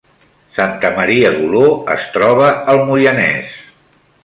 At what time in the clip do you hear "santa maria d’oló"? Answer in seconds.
0.53-1.67